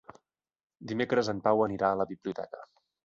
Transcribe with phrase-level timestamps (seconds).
[0.91, 2.65] Dimecres en Pau anirà a la biblioteca.